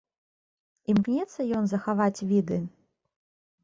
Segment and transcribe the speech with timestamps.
[0.95, 2.57] Імкнецца ён захаваць віды?